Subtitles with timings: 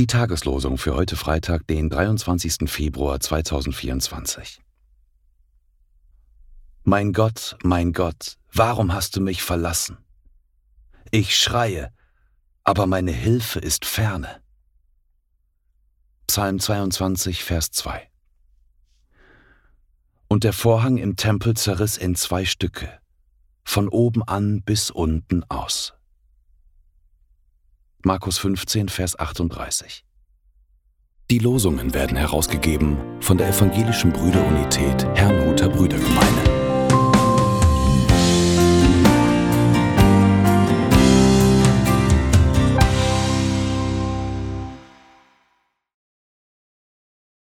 [0.00, 2.68] Die Tageslosung für heute Freitag, den 23.
[2.68, 4.60] Februar 2024.
[6.82, 9.98] Mein Gott, mein Gott, warum hast du mich verlassen?
[11.12, 11.92] Ich schreie,
[12.64, 14.42] aber meine Hilfe ist ferne.
[16.26, 18.10] Psalm 22, Vers 2.
[20.26, 22.98] Und der Vorhang im Tempel zerriss in zwei Stücke,
[23.62, 25.93] von oben an bis unten aus.
[28.06, 30.04] Markus 15, Vers 38.
[31.30, 36.33] Die Losungen werden herausgegeben von der Evangelischen Brüderunität Herrnhuter Brüdergemeine.